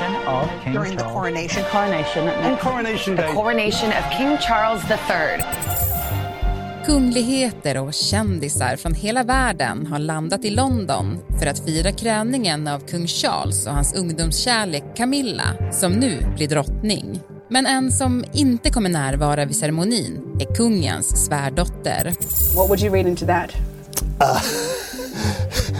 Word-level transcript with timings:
coronation 0.00 0.26
of 0.26 0.64
King 0.64 0.72
during 0.72 0.96
the 0.96 1.04
coronation. 1.04 1.64
Coronation. 1.72 2.28
On 2.28 2.56
Coronation 2.56 3.16
The 3.16 3.22
Day. 3.22 3.32
coronation 3.34 3.88
of 3.90 4.04
King 4.18 4.38
Charles 4.38 4.82
III. 4.90 5.44
Kungligheter 6.86 7.78
och 7.78 7.94
kändisar 7.94 8.76
från 8.76 8.94
hela 8.94 9.22
världen 9.22 9.86
har 9.86 9.98
landat 9.98 10.44
i 10.44 10.50
London 10.50 11.18
för 11.38 11.46
att 11.46 11.64
fira 11.64 11.92
kröningen 11.92 12.68
av 12.68 12.78
kung 12.80 13.06
Charles 13.06 13.66
och 13.66 13.72
hans 13.72 13.94
ungdomskärlek 13.94 14.84
Camilla, 14.96 15.72
som 15.72 15.92
nu 15.92 16.26
blir 16.36 16.48
drottning. 16.48 17.20
Men 17.48 17.66
en 17.66 17.92
som 17.92 18.24
inte 18.32 18.70
kommer 18.70 18.90
närvara 18.90 19.44
vid 19.44 19.56
ceremonin 19.56 20.36
är 20.40 20.54
kungens 20.54 21.26
svärdotter. 21.26 22.04
What 22.56 22.68
would 22.68 22.82
you 22.82 22.94
read 22.94 23.06
into 23.06 23.26
that? 23.26 23.50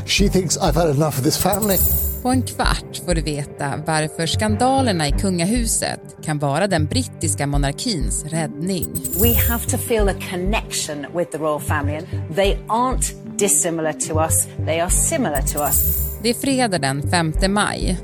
She 0.07 0.29
thinks 0.29 0.59
I've 0.59 0.75
had 0.75 0.91
enough 0.91 1.19
of 1.19 1.25
this 1.25 1.39
family. 1.39 1.79
På 2.23 2.29
en 2.29 2.43
kvart 2.43 2.97
får 3.07 3.15
du 3.15 3.21
veta 3.21 3.73
varför 3.87 4.27
skandalerna 4.27 5.09
i 5.09 5.13
kungahuset 5.13 6.01
kan 6.25 6.39
vara 6.39 6.67
den 6.67 6.87
brittiska 6.87 7.47
monarkins 7.47 8.25
räddning. 8.25 8.89
We 9.21 9.35
have 9.35 9.65
to 9.65 9.79
feel 9.79 10.09
a 10.09 10.15
connection 10.31 11.07
with 11.17 11.31
the 11.31 11.39
royal 11.39 11.61
family. 11.61 12.01
They 12.35 12.59
aren't 12.69 13.15
dissimilar 13.39 13.93
to 13.93 14.23
us, 14.25 14.47
they 14.67 14.81
are 14.81 14.91
similar 14.91 15.43
to 15.43 15.59
us. 15.59 15.97
Det 16.23 16.29
är 16.29 16.35
fredag 16.35 16.79
den 16.79 17.11
5 17.11 17.33
maj. 17.49 17.99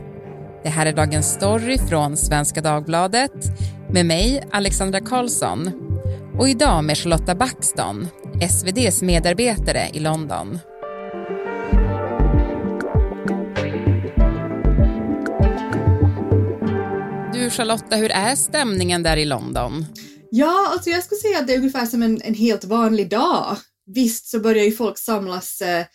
Det 0.63 0.69
här 0.69 0.87
är 0.87 0.93
dagens 0.93 1.27
story 1.27 1.79
från 1.79 2.17
Svenska 2.17 2.61
Dagbladet 2.61 3.33
med 3.91 4.07
mig, 4.07 4.43
Alexandra 4.51 5.01
Karlsson. 5.01 5.71
Och 6.39 6.49
idag 6.49 6.85
med 6.85 6.99
Charlotta 6.99 7.35
Baxton, 7.35 8.09
SVDs 8.51 9.03
medarbetare 9.03 9.81
i 9.93 10.01
London. 10.01 10.59
Du 17.47 17.51
Charlotta, 17.51 17.97
hur 17.97 18.11
är 18.11 18.37
stämningen 18.37 19.03
där 19.03 19.17
i 19.17 19.25
London? 19.25 19.87
Ja, 20.31 20.69
alltså 20.73 20.91
jag 20.91 21.05
skulle 21.05 21.21
säga 21.21 21.39
att 21.39 21.47
det 21.47 21.53
är 21.53 21.59
ungefär 21.59 21.87
som 21.87 22.03
en, 22.03 22.23
en 22.23 22.35
helt 22.35 22.65
vanlig 22.65 23.11
dag. 23.11 23.57
Visst 23.95 24.31
så 24.31 24.41
börjar 24.41 24.65
ju 24.65 24.73
folk 24.73 24.99
samlas 24.99 25.61
eh, 25.61 25.87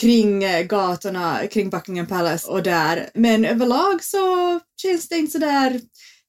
kring 0.00 0.44
eh, 0.44 0.62
gatorna, 0.62 1.46
kring 1.46 1.70
Buckingham 1.70 2.06
Palace 2.06 2.50
och 2.50 2.62
där, 2.62 3.10
men 3.14 3.44
överlag 3.44 4.04
så 4.04 4.60
känns 4.82 5.08
det 5.08 5.16
inte 5.16 5.32
sådär 5.32 5.80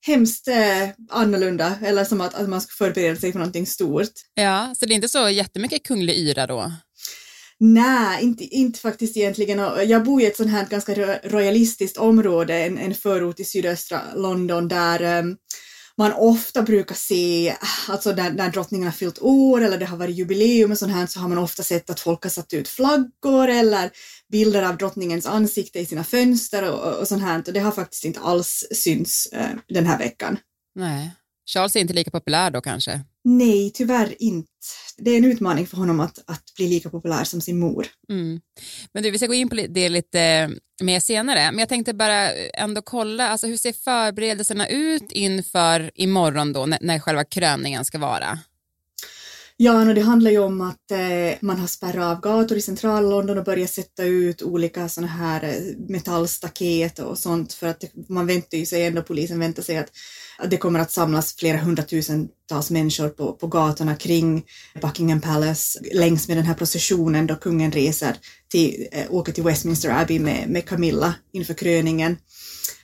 hemskt 0.05 0.47
eh, 0.47 0.89
annorlunda 1.09 1.75
eller 1.83 2.05
som 2.05 2.21
att, 2.21 2.33
att 2.33 2.49
man 2.49 2.61
ska 2.61 2.85
förbereda 2.85 3.15
sig 3.15 3.31
för 3.31 3.39
någonting 3.39 3.65
stort. 3.65 4.11
Ja, 4.33 4.75
så 4.79 4.85
det 4.85 4.93
är 4.93 4.95
inte 4.95 5.09
så 5.09 5.29
jättemycket 5.29 5.83
kunglig 5.83 6.17
yra 6.17 6.47
då? 6.47 6.71
Nej, 7.59 8.23
inte, 8.23 8.43
inte 8.43 8.79
faktiskt 8.79 9.17
egentligen. 9.17 9.59
Jag 9.89 10.03
bor 10.03 10.21
i 10.21 10.25
ett 10.25 10.37
sånt 10.37 10.51
här 10.51 10.65
ganska 10.65 11.19
royalistiskt 11.23 11.97
område, 11.97 12.53
en, 12.65 12.77
en 12.77 12.93
förort 12.93 13.39
i 13.39 13.43
sydöstra 13.43 14.01
London 14.15 14.67
där 14.67 15.19
um, 15.19 15.37
man 15.97 16.13
ofta 16.13 16.61
brukar 16.61 16.95
se, 16.95 17.55
ah, 17.61 17.91
alltså 17.91 18.11
när, 18.11 18.31
när 18.31 18.49
drottningen 18.49 18.87
har 18.87 18.93
fyllt 18.93 19.19
år 19.21 19.61
eller 19.61 19.77
det 19.77 19.85
har 19.85 19.97
varit 19.97 20.15
jubileum 20.15 20.71
och 20.71 20.77
sånt 20.77 20.91
här 20.91 21.05
så 21.05 21.19
har 21.19 21.29
man 21.29 21.37
ofta 21.37 21.63
sett 21.63 21.89
att 21.89 21.99
folk 21.99 22.23
har 22.23 22.29
satt 22.29 22.53
ut 22.53 22.67
flaggor 22.67 23.47
eller 23.47 23.91
bilder 24.31 24.63
av 24.63 24.77
drottningens 24.77 25.25
ansikte 25.25 25.79
i 25.79 25.85
sina 25.85 26.03
fönster 26.03 26.71
och, 26.71 26.79
och, 26.79 26.99
och 26.99 27.07
sånt 27.07 27.21
här 27.21 27.43
och 27.47 27.53
det 27.53 27.59
har 27.59 27.71
faktiskt 27.71 28.05
inte 28.05 28.19
alls 28.19 28.67
synts 28.71 29.25
eh, 29.33 29.49
den 29.67 29.85
här 29.85 29.97
veckan. 29.97 30.37
Nej. 30.75 31.11
Charles 31.45 31.75
är 31.75 31.79
inte 31.79 31.93
lika 31.93 32.11
populär 32.11 32.51
då 32.51 32.61
kanske? 32.61 33.01
Nej, 33.27 33.71
tyvärr 33.73 34.15
inte. 34.19 34.47
Det 34.97 35.11
är 35.11 35.17
en 35.17 35.25
utmaning 35.25 35.67
för 35.67 35.77
honom 35.77 35.99
att, 35.99 36.23
att 36.27 36.43
bli 36.55 36.67
lika 36.67 36.89
populär 36.89 37.23
som 37.23 37.41
sin 37.41 37.59
mor. 37.59 37.87
Mm. 38.09 38.41
Men 38.93 39.03
du, 39.03 39.11
vi 39.11 39.17
ska 39.17 39.27
gå 39.27 39.33
in 39.33 39.49
på 39.49 39.55
det 39.55 39.89
lite 39.89 40.21
eh, 40.21 40.49
mer 40.81 40.99
senare. 40.99 41.51
Men 41.51 41.59
jag 41.59 41.69
tänkte 41.69 41.93
bara 41.93 42.33
eh, 42.33 42.49
ändå 42.53 42.81
kolla, 42.81 43.29
alltså 43.29 43.47
hur 43.47 43.57
ser 43.57 43.73
förberedelserna 43.73 44.67
ut 44.67 45.11
inför 45.11 45.91
imorgon 45.95 46.53
då, 46.53 46.65
när, 46.65 46.79
när 46.81 46.99
själva 46.99 47.23
kröningen 47.23 47.85
ska 47.85 47.97
vara? 47.97 48.39
Ja, 49.57 49.83
no, 49.83 49.93
det 49.93 50.01
handlar 50.01 50.31
ju 50.31 50.39
om 50.39 50.61
att 50.61 50.91
eh, 50.91 51.37
man 51.41 51.59
har 51.59 51.67
spärrat 51.67 52.17
av 52.17 52.21
gator 52.21 52.57
i 52.57 52.61
centrala 52.61 53.09
London 53.09 53.37
och 53.37 53.43
börjat 53.43 53.69
sätta 53.69 54.03
ut 54.03 54.41
olika 54.41 54.89
sådana 54.89 55.11
här 55.11 55.43
eh, 55.43 55.77
metallstaket 55.87 56.99
och 56.99 57.17
sånt 57.17 57.53
för 57.53 57.67
att 57.67 57.79
det, 57.79 57.89
man 58.09 58.27
väntar 58.27 58.57
ju 58.57 58.65
sig 58.65 58.85
ändå, 58.85 59.01
polisen 59.01 59.39
väntar 59.39 59.63
sig 59.63 59.77
att, 59.77 59.91
att 60.37 60.49
det 60.49 60.57
kommer 60.57 60.79
att 60.79 60.91
samlas 60.91 61.35
flera 61.35 61.57
hundratusentals 61.57 62.71
människor 62.71 63.09
på, 63.09 63.33
på 63.33 63.47
gatorna 63.47 63.95
kring 63.95 64.45
Buckingham 64.81 65.21
Palace 65.21 65.79
längs 65.93 66.27
med 66.27 66.37
den 66.37 66.45
här 66.45 66.53
processionen 66.53 67.27
då 67.27 67.35
kungen 67.35 67.71
reser 67.71 68.15
till, 68.47 68.87
eh, 68.91 69.05
åker 69.09 69.31
till 69.31 69.43
Westminster 69.43 70.01
Abbey 70.01 70.19
med, 70.19 70.49
med 70.49 70.65
Camilla 70.65 71.15
inför 71.33 71.53
kröningen. 71.53 72.17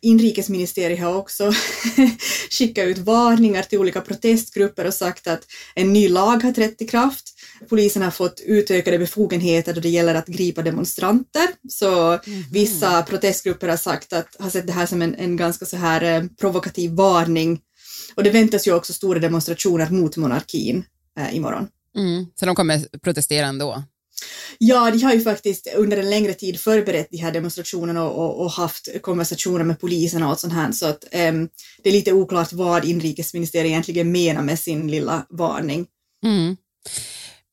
Inrikesministeriet 0.02 1.00
har 1.00 1.16
också 1.16 1.52
skickat 2.50 2.86
ut 2.86 2.98
varningar 2.98 3.64
till 3.64 3.80
olika 3.80 4.02
protestgrupper 4.02 4.88
och 4.88 4.94
sagt 4.94 5.28
att 5.28 5.46
en 5.76 5.94
ny 5.94 6.10
lag 6.10 6.44
har 6.44 6.52
trätt 6.52 6.82
i 6.82 6.88
kraft. 6.88 7.24
Polisen 7.70 8.02
har 8.02 8.12
fått 8.12 8.42
utökade 8.46 9.00
befogenheter 9.00 9.74
då 9.74 9.82
det 9.82 9.90
gäller 9.90 10.16
att 10.16 10.28
gripa 10.28 10.62
demonstranter. 10.62 11.48
Så 11.70 12.20
vissa 12.52 13.04
protestgrupper 13.04 13.68
har 13.68 13.78
sagt 13.78 14.14
att, 14.14 14.36
har 14.40 14.50
sett 14.50 14.68
det 14.68 14.74
här 14.74 14.86
som 14.86 15.02
en, 15.02 15.16
en 15.16 15.38
ganska 15.38 15.66
så 15.66 15.78
här 15.78 16.02
eh, 16.02 16.24
provokativ 16.40 16.92
varning. 16.92 17.60
Och 18.16 18.24
det 18.24 18.30
väntas 18.30 18.68
ju 18.68 18.74
också 18.74 18.94
stora 18.94 19.20
demonstrationer 19.20 19.90
mot 19.90 20.18
monarkin 20.18 20.84
eh, 21.20 21.36
imorgon. 21.36 21.68
Mm. 21.96 22.26
Så 22.36 22.46
de 22.46 22.56
kommer 22.56 23.00
protestera 23.04 23.46
ändå? 23.46 23.84
Ja, 24.58 24.92
de 24.92 25.04
har 25.04 25.14
ju 25.14 25.22
faktiskt 25.22 25.68
under 25.76 25.98
en 25.98 26.10
längre 26.10 26.34
tid 26.34 26.60
förberett 26.60 27.08
de 27.12 27.18
här 27.18 27.32
demonstrationerna 27.32 28.04
och, 28.04 28.26
och, 28.26 28.46
och 28.46 28.52
haft 28.52 28.88
konversationer 29.02 29.64
med 29.64 29.80
polisen 29.80 30.24
och 30.24 30.30
allt 30.30 30.40
sånt 30.40 30.54
här, 30.54 30.72
så 30.72 30.86
att 30.86 31.04
um, 31.04 31.50
det 31.84 31.90
är 31.90 31.94
lite 31.94 32.14
oklart 32.14 32.54
vad 32.54 32.86
inrikesministeriet 32.86 33.72
egentligen 33.72 34.12
menar 34.12 34.42
med 34.42 34.60
sin 34.60 34.88
lilla 34.88 35.26
varning. 35.30 35.88
Mm. 36.26 36.58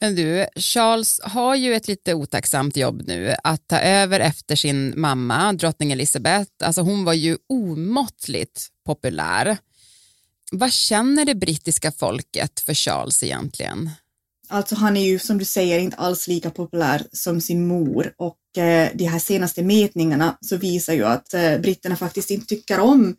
Men 0.01 0.15
du, 0.15 0.47
Charles 0.57 1.21
har 1.23 1.55
ju 1.55 1.75
ett 1.75 1.89
lite 1.89 2.15
otacksamt 2.15 2.77
jobb 2.77 3.03
nu 3.07 3.35
att 3.45 3.69
ta 3.69 3.79
över 3.79 4.21
efter 4.21 4.57
sin 4.57 5.01
mamma, 5.01 5.53
drottning 5.53 5.93
Elizabeth. 5.93 6.51
Alltså 6.65 6.81
hon 6.81 7.05
var 7.05 7.13
ju 7.13 7.37
omåttligt 7.49 8.67
populär. 8.87 9.59
Vad 10.53 10.73
känner 10.73 11.25
det 11.25 11.35
brittiska 11.35 11.93
folket 11.93 12.61
för 12.61 12.75
Charles 12.75 13.23
egentligen? 13.23 13.91
Alltså 14.49 14.75
han 14.75 14.97
är 14.97 15.07
ju 15.07 15.19
som 15.19 15.39
du 15.39 15.45
säger 15.45 15.79
inte 15.79 15.97
alls 15.97 16.29
lika 16.29 16.51
populär 16.51 17.03
som 17.13 17.41
sin 17.41 17.67
mor 17.67 18.13
och 18.17 18.63
eh, 18.63 18.91
de 18.95 19.05
här 19.05 19.19
senaste 19.19 19.63
mätningarna 19.63 20.39
så 20.41 20.57
visar 20.57 20.93
ju 20.93 21.05
att 21.05 21.35
eh, 21.35 21.59
britterna 21.59 21.97
faktiskt 21.97 22.31
inte 22.31 22.47
tycker 22.47 22.81
om 22.81 23.17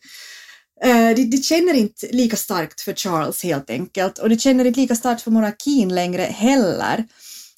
eh, 0.83 1.09
de, 1.15 1.25
de 1.25 1.37
känner 1.37 1.73
inte 1.73 2.07
lika 2.11 2.35
starkt 2.35 2.81
för 2.81 2.93
Charles 2.93 3.43
helt 3.43 3.69
enkelt 3.69 4.17
och 4.17 4.29
de 4.29 4.39
känner 4.39 4.65
inte 4.65 4.79
lika 4.79 4.95
starkt 4.95 5.21
för 5.21 5.31
monarkin 5.31 5.95
längre 5.95 6.21
heller. 6.21 7.05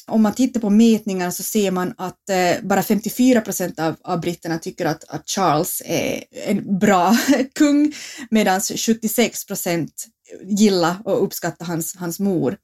Om 0.08 0.22
man 0.22 0.34
tittar 0.34 0.60
på 0.60 0.70
mätningarna 0.70 1.32
så 1.32 1.44
ser 1.44 1.72
man 1.72 1.94
att 1.98 2.30
eh, 2.30 2.64
bara 2.64 2.84
54 2.84 3.42
procent 3.42 3.80
av, 3.80 3.96
av 4.04 4.22
britterna 4.22 4.60
tycker 4.60 4.86
att, 4.86 5.04
att 5.08 5.30
Charles 5.30 5.82
är 5.86 6.24
en 6.46 6.80
bra 6.80 7.18
kung 7.56 7.94
medan 8.30 8.62
76 8.62 9.46
procent 9.46 10.06
gillar 10.44 10.96
och 11.06 11.24
uppskattar 11.24 11.66
hans, 11.66 11.96
hans 11.96 12.20
mor. 12.20 12.58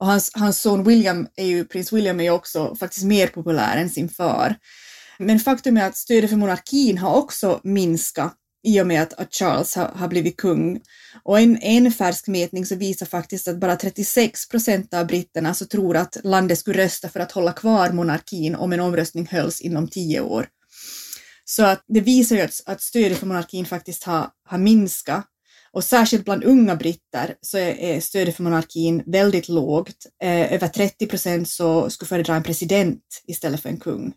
Och 0.00 0.06
hans, 0.06 0.30
hans 0.34 0.60
son 0.60 0.84
William, 0.84 1.28
är 1.36 1.46
ju, 1.46 1.64
prins 1.64 1.92
William 1.92 2.20
är 2.20 2.24
ju 2.24 2.30
också 2.30 2.76
faktiskt 2.76 3.04
mer 3.04 3.26
populär 3.26 3.76
än 3.76 3.90
sin 3.90 4.08
far. 4.08 4.56
Men 5.18 5.40
faktum 5.40 5.76
är 5.76 5.86
att 5.86 5.96
stödet 5.96 6.30
för 6.30 6.36
monarkin 6.36 6.98
har 6.98 7.14
också 7.14 7.60
minskat 7.64 8.34
i 8.66 8.80
och 8.80 8.86
med 8.86 9.02
att, 9.02 9.12
att 9.12 9.34
Charles 9.34 9.74
har, 9.74 9.88
har 9.88 10.08
blivit 10.08 10.36
kung. 10.36 10.80
Och 11.24 11.40
en, 11.40 11.62
en 11.62 11.92
färsk 11.92 12.26
mätning 12.26 12.66
så 12.66 12.76
visar 12.76 13.06
faktiskt 13.06 13.48
att 13.48 13.60
bara 13.60 13.76
36 13.76 14.48
procent 14.48 14.94
av 14.94 15.06
britterna 15.06 15.54
så 15.54 15.66
tror 15.66 15.96
att 15.96 16.16
landet 16.24 16.58
skulle 16.58 16.84
rösta 16.84 17.08
för 17.08 17.20
att 17.20 17.32
hålla 17.32 17.52
kvar 17.52 17.90
monarkin 17.90 18.54
om 18.54 18.72
en 18.72 18.80
omröstning 18.80 19.26
hölls 19.26 19.60
inom 19.60 19.88
tio 19.88 20.20
år. 20.20 20.48
Så 21.44 21.64
att 21.64 21.84
det 21.86 22.00
visar 22.00 22.36
ju 22.36 22.42
att, 22.42 22.60
att 22.66 22.82
stödet 22.82 23.18
för 23.18 23.26
monarkin 23.26 23.66
faktiskt 23.66 24.04
har, 24.04 24.28
har 24.48 24.58
minskat. 24.58 25.26
Och 25.76 25.84
särskilt 25.84 26.24
bland 26.24 26.44
unga 26.44 26.76
britter 26.76 27.34
så 27.40 27.58
är, 27.58 28.00
stödet 28.00 28.36
för 28.36 28.42
monarkin 28.42 29.02
väldigt 29.06 29.48
lågt. 29.48 30.06
Eh, 30.22 30.52
över 30.52 30.68
30 30.68 31.06
procent 31.06 31.48
så 31.48 31.90
skulle 31.90 32.08
föredra 32.08 32.34
en 32.34 32.42
president 32.42 33.02
istället 33.26 33.60
för 33.60 33.68
en 33.68 33.80
kung. 33.80 34.12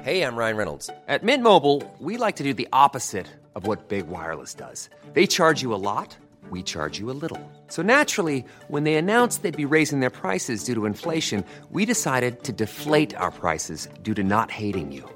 Hej, 0.00 0.18
jag 0.18 0.38
Ryan 0.38 0.56
Reynolds. 0.56 0.86
På 0.86 1.26
Mint 1.26 1.42
Mobile, 1.42 1.82
we 2.00 2.26
like 2.26 2.38
to 2.38 2.44
do 2.44 2.54
the 2.54 2.68
opposite 2.86 3.26
of 3.54 3.66
what 3.66 3.88
Big 3.88 4.04
Wireless 4.06 4.54
does. 4.54 4.90
They 5.14 5.26
charge 5.26 5.64
you 5.64 5.74
a 5.74 5.96
lot, 5.96 6.18
we 6.52 6.62
charge 6.62 7.00
you 7.00 7.10
a 7.10 7.18
little. 7.22 7.40
So 7.68 7.82
naturally, 7.82 8.44
when 8.68 8.84
they 8.84 8.94
announced 8.96 9.42
they'd 9.42 9.68
be 9.68 9.76
raising 9.76 10.00
their 10.00 10.20
prices 10.20 10.64
due 10.64 10.74
to 10.74 10.86
inflation, 10.86 11.44
we 11.70 11.86
decided 11.86 12.44
to 12.44 12.52
deflate 12.52 13.16
our 13.16 13.32
prices 13.32 13.88
due 14.02 14.14
to 14.14 14.22
not 14.22 14.50
hating 14.50 14.92
you. 14.92 15.15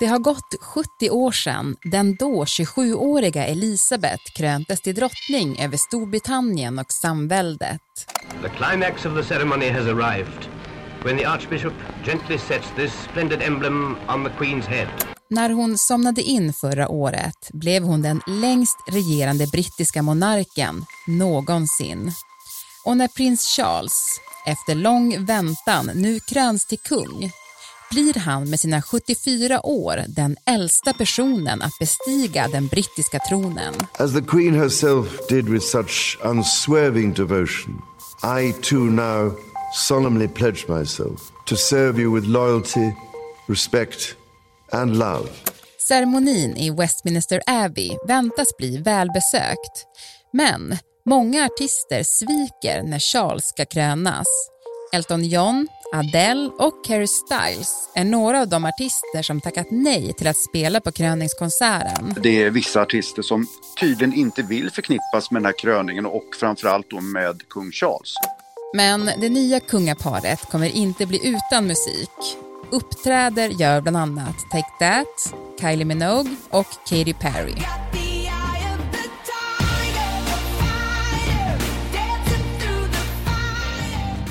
Det 0.00 0.06
har 0.06 0.18
gått 0.18 0.54
70 0.60 1.10
år 1.10 1.32
sedan 1.32 1.76
den 1.82 2.16
då 2.16 2.44
27-åriga 2.44 3.46
Elisabeth 3.46 4.32
kröntes 4.36 4.80
till 4.80 4.94
drottning 4.94 5.58
över 5.58 5.76
Storbritannien 5.76 6.78
och 6.78 6.92
samväldet. 6.92 7.80
The 8.42 8.48
climax 8.48 9.06
of 9.06 9.14
the 9.14 9.34
ceremony 9.34 9.70
has 9.70 9.86
arrived 9.86 10.48
when 11.04 11.18
the 11.18 11.24
Archbishop 11.24 11.72
gently 12.04 12.38
sets 12.38 12.66
this 12.76 12.92
splendid 13.10 13.42
emblem 13.42 13.96
on 14.08 14.24
the 14.24 14.30
Queen's 14.30 14.66
head. 14.66 14.88
När 15.30 15.50
hon 15.50 15.78
somnade 15.78 16.22
in 16.22 16.52
förra 16.52 16.88
året 16.88 17.50
blev 17.52 17.82
hon 17.82 18.02
den 18.02 18.20
längst 18.26 18.76
regerande 18.92 19.46
brittiska 19.46 20.02
monarken 20.02 20.84
någonsin. 21.06 22.12
Och 22.84 22.96
när 22.96 23.08
prins 23.08 23.42
Charles, 23.56 24.20
efter 24.46 24.74
lång 24.74 25.24
väntan, 25.24 25.90
nu 25.94 26.20
kröns 26.20 26.66
till 26.66 26.78
kung 26.78 27.32
blir 27.90 28.14
han 28.14 28.50
med 28.50 28.60
sina 28.60 28.82
74 28.82 29.66
år 29.66 30.04
den 30.08 30.36
äldsta 30.46 30.92
personen 30.92 31.62
att 31.62 31.78
bestiga 31.80 32.48
den 32.48 32.66
brittiska 32.66 33.18
tronen. 33.18 33.74
As 33.98 34.12
the 34.12 34.22
Queen 34.22 34.54
herself 34.54 35.28
did 35.28 35.48
with 35.48 35.66
such 35.66 36.18
unswerving 36.24 37.14
devotion, 37.14 37.82
I 38.40 38.52
too 38.52 38.84
now 38.84 39.32
solemnly 39.74 40.28
pledge 40.28 40.68
myself 40.68 41.20
to 41.46 41.56
serve 41.56 42.02
you 42.02 42.14
with 42.14 42.26
loyalty, 42.28 42.92
respect 43.48 44.16
and 44.72 44.98
love. 44.98 45.28
Ceremonin 45.88 46.56
i 46.56 46.70
Westminster 46.70 47.42
Abbey 47.46 47.90
väntas 48.06 48.56
bli 48.56 48.78
välbesökt. 48.78 49.86
Men 50.32 50.76
många 51.06 51.44
artister 51.44 52.02
sviker 52.02 52.82
när 52.82 52.98
Charles 52.98 53.44
ska 53.44 53.64
krönas. 53.64 54.26
Elton 54.92 55.24
John, 55.24 55.68
Adele 55.92 56.50
och 56.58 56.88
Harry 56.88 57.06
Styles 57.06 57.90
är 57.94 58.04
några 58.04 58.40
av 58.40 58.48
de 58.48 58.64
artister 58.64 59.22
som 59.22 59.40
tackat 59.40 59.66
nej 59.70 60.12
till 60.12 60.26
att 60.26 60.36
spela 60.36 60.80
på 60.80 60.92
kröningskonserten. 60.92 62.14
Det 62.22 62.42
är 62.42 62.50
vissa 62.50 62.82
artister 62.82 63.22
som 63.22 63.46
tydligen 63.80 64.14
inte 64.14 64.42
vill 64.42 64.70
förknippas 64.70 65.30
med 65.30 65.42
den 65.42 65.46
här 65.46 65.58
kröningen 65.58 66.06
och 66.06 66.24
framförallt 66.40 66.90
då 66.90 67.00
med 67.00 67.48
kung 67.48 67.72
Charles. 67.72 68.14
Men 68.74 69.10
det 69.20 69.28
nya 69.28 69.60
kungaparet 69.60 70.40
kommer 70.50 70.76
inte 70.76 71.06
bli 71.06 71.20
utan 71.28 71.66
musik. 71.66 72.36
Uppträder 72.70 73.48
gör 73.48 73.80
bland 73.80 73.96
annat 73.96 74.36
Take 74.50 74.70
That, 74.78 75.34
Kylie 75.60 75.84
Minogue 75.84 76.36
och 76.50 76.66
Katy 76.88 77.14
Perry. 77.14 77.54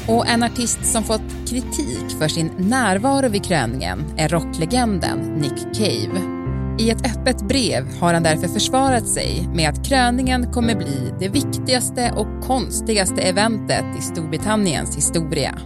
Och 0.09 0.27
en 0.27 0.43
artist 0.43 0.85
som 0.85 1.03
fått 1.03 1.49
kritik 1.49 2.19
för 2.19 2.27
sin 2.27 2.51
närvaro 2.57 3.29
vid 3.29 3.45
kröningen 3.45 4.13
är 4.17 4.29
rocklegenden 4.29 5.19
Nick 5.19 5.75
Cave. 5.77 6.21
I 6.79 6.89
ett 6.89 7.05
öppet 7.05 7.47
brev 7.47 7.87
har 7.99 8.13
han 8.13 8.23
därför 8.23 8.47
försvarat 8.47 9.07
sig 9.07 9.49
med 9.53 9.69
att 9.69 9.85
kröningen 9.87 10.53
kommer 10.53 10.75
bli 10.75 11.13
det 11.19 11.29
viktigaste 11.29 12.13
och 12.15 12.43
konstigaste 12.43 13.21
eventet 13.21 13.85
i 13.99 14.01
Storbritanniens 14.01 14.97
historia. 14.97 15.59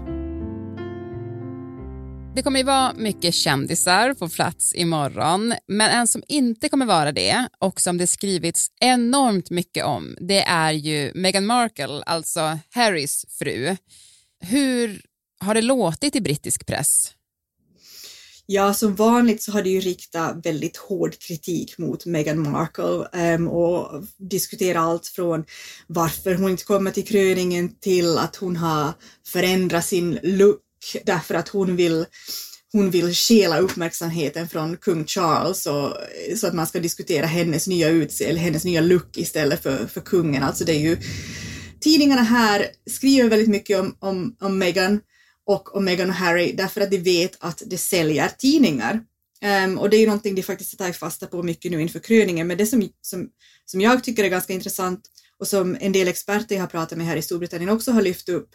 Det 2.36 2.44
kommer 2.44 2.60
ju 2.60 2.66
vara 2.66 2.94
mycket 2.94 3.34
kändisar 3.34 4.14
på 4.14 4.30
plats 4.30 4.76
imorgon, 4.76 5.54
men 5.68 5.92
en 5.92 6.08
som 6.08 6.24
inte 6.28 6.70
kommer 6.70 6.86
vara 6.86 7.12
det 7.12 7.48
och 7.60 7.82
som 7.82 7.98
det 7.98 8.08
skrivits 8.08 8.68
enormt 8.80 9.50
mycket 9.50 9.86
om, 9.86 10.16
det 10.20 10.44
är 10.44 10.72
ju 10.72 11.12
Meghan 11.16 11.46
Markle, 11.46 12.04
alltså 12.06 12.60
Harrys 12.74 13.26
fru. 13.40 13.76
Hur 14.46 15.02
har 15.40 15.54
det 15.54 15.62
låtit 15.62 16.16
i 16.16 16.22
brittisk 16.22 16.66
press? 16.66 17.14
Ja, 18.46 18.74
som 18.74 18.96
vanligt 18.96 19.44
så 19.44 19.52
har 19.52 19.62
det 19.62 19.70
ju 19.70 19.80
riktat 19.80 20.46
väldigt 20.46 20.78
hård 20.78 21.20
kritik 21.20 21.78
mot 21.78 22.06
Meghan 22.06 22.52
Markle 22.52 23.36
um, 23.36 23.48
och 23.48 24.04
diskuterat 24.18 24.84
allt 24.84 25.08
från 25.08 25.46
varför 25.88 26.36
hon 26.36 26.52
inte 26.52 26.64
kommer 26.64 26.92
till 26.92 27.08
kröningen 27.08 27.76
till 27.80 28.18
att 28.18 28.36
hon 28.36 28.56
har 28.56 28.94
förändrat 29.28 29.86
sin 29.86 30.20
look 30.24 30.62
därför 31.06 31.36
att 31.36 31.48
hon 31.48 31.76
vill 31.76 32.06
hon 32.72 32.92
vill 32.92 33.14
stjäla 33.14 33.60
uppmärksamheten 33.60 34.50
från 34.50 34.78
kung 34.78 35.06
Charles 35.06 35.66
och, 35.66 35.98
så 36.38 36.48
att 36.48 36.54
man 36.54 36.68
ska 36.68 36.80
diskutera 36.80 37.26
hennes 37.26 37.68
nya 37.68 37.90
utseende, 37.90 38.42
hennes 38.42 38.66
nya 38.66 38.82
look 38.82 39.18
istället 39.18 39.64
för, 39.64 39.88
för 39.88 40.02
kungen. 40.02 40.44
Alltså 40.44 40.66
det 40.66 40.74
är 40.74 40.80
ju 40.80 40.98
tidningarna 41.84 42.22
här 42.22 42.68
skriver 42.86 43.30
väldigt 43.30 43.50
mycket 43.50 43.80
om, 43.80 43.98
om, 44.00 44.36
om 44.40 44.58
Meghan 44.58 45.00
och 45.46 45.76
om 45.76 45.86
Meghan 45.86 46.10
och 46.10 46.16
Harry 46.16 46.54
därför 46.54 46.82
att 46.82 46.92
de 46.92 46.98
vet 46.98 47.38
att 47.40 47.64
det 47.66 47.78
säljer 47.78 48.30
tidningar. 48.38 49.04
Um, 49.66 49.78
och 49.80 49.90
det 49.90 49.98
är 49.98 50.00
ju 50.00 50.06
någonting 50.06 50.36
de 50.36 50.44
faktiskt 50.44 50.80
har 50.80 50.86
tagit 50.86 50.98
fasta 50.98 51.28
på 51.28 51.44
mycket 51.44 51.72
nu 51.72 51.82
inför 51.82 52.00
kröningen. 52.00 52.48
Men 52.48 52.58
det 52.58 52.66
som, 52.66 52.90
som, 53.02 53.30
som 53.66 53.82
jag 53.82 54.04
tycker 54.04 54.24
är 54.24 54.30
ganska 54.30 54.54
intressant 54.54 55.02
och 55.40 55.48
som 55.48 55.78
en 55.80 55.92
del 55.92 56.08
experter 56.08 56.56
jag 56.56 56.62
har 56.62 56.68
pratat 56.68 56.98
med 56.98 57.08
här 57.08 57.18
i 57.18 57.22
Storbritannien 57.22 57.70
också 57.70 57.92
har 57.92 58.02
lyft 58.02 58.30
upp 58.30 58.50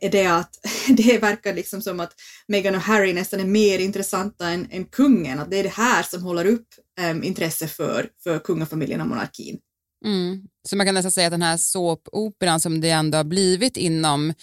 är 0.00 0.10
det 0.10 0.26
att 0.26 0.54
det 0.88 1.18
verkar 1.18 1.54
liksom 1.54 1.82
som 1.82 2.00
att 2.00 2.12
Meghan 2.48 2.74
och 2.74 2.80
Harry 2.80 3.12
nästan 3.12 3.40
är 3.40 3.44
mer 3.44 3.78
intressanta 3.78 4.48
än, 4.48 4.68
än 4.70 4.84
kungen, 4.84 5.38
att 5.38 5.50
det 5.50 5.58
är 5.58 5.62
det 5.62 5.74
här 5.74 6.02
som 6.02 6.22
håller 6.22 6.44
upp 6.44 6.68
um, 7.10 7.24
intresse 7.24 7.68
för, 7.68 8.08
för 8.22 8.38
kungafamiljen 8.38 9.00
och 9.00 9.06
monarkin. 9.06 9.58
Mm. 10.04 10.42
Så 10.68 10.76
man 10.76 10.86
kan 10.86 10.94
nästan 10.94 11.12
säga 11.12 11.26
att 11.26 11.32
den 11.32 11.42
här 11.42 11.56
såpoperan 11.56 12.60
som 12.60 12.80
det 12.80 12.90
ändå 12.90 13.18
har 13.18 13.24
blivit 13.24 13.76
inom 13.76 14.34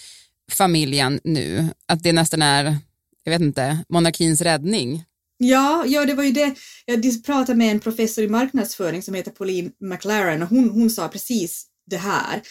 familjen 0.52 1.20
nu, 1.24 1.68
att 1.86 2.02
det 2.02 2.12
nästan 2.12 2.42
är, 2.42 2.76
jag 3.24 3.32
vet 3.32 3.40
inte, 3.40 3.84
monarkins 3.88 4.40
räddning. 4.40 5.04
Ja, 5.38 5.84
ja, 5.86 6.06
det 6.06 6.14
var 6.14 6.24
ju 6.24 6.32
det. 6.32 6.54
Jag 6.86 7.24
pratade 7.24 7.58
med 7.58 7.70
en 7.70 7.80
professor 7.80 8.24
i 8.24 8.28
marknadsföring 8.28 9.02
som 9.02 9.14
heter 9.14 9.30
Pauline 9.30 9.72
McLaren 9.80 10.42
och 10.42 10.48
hon, 10.48 10.70
hon 10.70 10.90
sa 10.90 11.08
precis 11.08 11.66
det 11.86 11.96
här, 11.96 12.42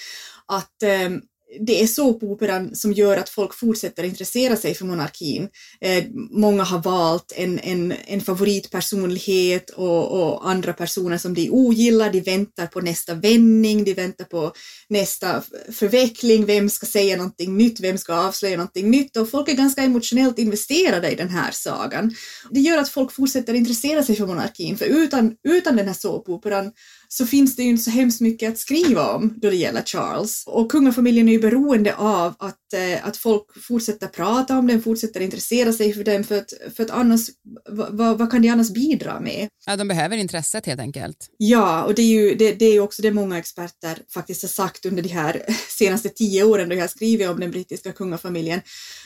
att 0.45 1.06
um, 1.06 1.21
det 1.59 1.81
är 1.81 1.88
såpoperan 1.88 2.75
som 2.75 2.94
gör 2.94 3.18
att 3.18 3.30
folk 3.30 3.53
fortsätter 3.53 4.03
intressera 4.03 4.56
sig 4.56 4.74
för 4.74 4.86
monarkin. 4.86 5.50
Eh, 5.81 6.03
många 6.31 6.63
har 6.63 6.80
valt 6.80 7.33
en, 7.36 7.59
en, 7.59 7.94
en 8.07 8.21
favoritpersonlighet 8.21 9.69
och, 9.69 10.12
och, 10.12 10.50
andra 10.50 10.74
personer 10.74 11.18
som 11.18 11.33
de 11.33 11.50
ogillar. 11.50 12.12
De 12.12 12.21
väntar 12.21 12.68
på 12.68 12.81
nästa 12.81 13.13
vändning, 13.13 13.83
de 13.83 13.94
väntar 13.94 14.25
på 14.25 14.53
nästa 14.89 15.44
förveckling. 15.71 16.45
Vem 16.45 16.69
ska 16.69 16.86
säga 16.86 17.18
någonting 17.18 17.57
nytt? 17.57 17.80
Vem 17.80 17.97
ska 17.97 18.15
avslöja 18.15 18.57
någonting 18.57 18.92
nytt? 18.92 19.18
Och 19.18 19.30
folk 19.30 19.50
är 19.50 19.54
ganska 19.54 19.81
emotionellt 19.81 20.39
investerade 20.39 21.12
i 21.12 21.15
den 21.15 21.30
här 21.30 21.51
sagan. 21.51 22.16
Det 22.49 22.59
gör 22.59 22.78
att 22.78 22.90
folk 22.90 23.11
fortsätter 23.11 23.54
intressera 23.54 24.04
sig 24.04 24.16
för 24.16 24.26
monarkin, 24.26 24.78
för 24.78 24.85
utan, 24.85 25.35
utan 25.44 25.76
den 25.76 25.87
här 25.87 25.94
såpoperan 25.94 26.71
så 27.07 27.26
finns 27.26 27.56
det 27.56 27.64
ju 27.64 27.69
inte 27.69 27.83
så 27.83 27.92
hemskt 27.92 28.21
mycket 28.21 28.52
att 28.52 28.57
skriva 28.57 29.11
om 29.11 29.33
då 29.37 29.49
det 29.49 29.56
gäller 29.56 29.81
Charles. 29.81 30.44
Och 30.45 30.71
kungafamiljen 30.71 31.28
är 31.28 31.31
ju 31.31 31.41
beroende 31.42 31.95
av 31.95 32.36
att, 32.40 32.74
eh, 32.74 33.07
att 33.07 33.18
folk 33.18 33.64
fortsätter 33.68 34.07
prata 34.07 34.57
om 34.57 34.68
den, 34.68 34.81
fortsätter 34.81 35.21
intressera 35.21 35.74
sig 35.74 35.94
för 35.94 36.04
den, 36.04 36.24
för 36.24 36.38
att, 36.38 36.54
för 36.76 36.83
att 36.83 36.90
annars, 36.90 37.21
vad, 37.69 38.18
vad 38.18 38.31
kan 38.31 38.42
de 38.42 38.50
annars 38.50 38.69
bidra 38.69 39.19
med? 39.19 39.48
Ja, 39.66 39.76
de 39.76 39.88
behöver 39.88 40.18
intresset 40.18 40.66
helt 40.66 40.80
enkelt. 40.80 41.18
Ja, 41.38 41.83
och 41.83 41.95
det 41.95 42.02
är 42.02 42.07
ju 42.07 42.36
det, 42.36 42.52
det 42.52 42.66
är 42.66 42.80
också 42.80 43.02
det 43.02 43.12
många 43.12 43.38
experter 43.38 43.98
faktiskt 44.14 44.42
har 44.42 44.50
sagt 44.50 44.86
under 44.86 45.04
de 45.04 45.10
här 45.10 45.45
senaste 45.69 46.10
tio 46.10 46.44
åren 46.44 46.69
då 46.69 46.76
jag 46.76 46.81
har 46.81 46.88
skrivit 46.88 47.30
om 47.30 47.40
den 47.40 47.52
brittiska 47.52 47.92
kungafamiljen. 47.92 48.62